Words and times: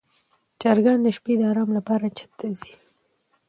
چرګان 0.61 0.99
د 1.05 1.07
شپې 1.17 1.33
د 1.37 1.41
آرام 1.51 1.69
لپاره 1.77 2.05
چت 2.17 2.31
ته 2.39 2.47
ځي. 2.59 2.73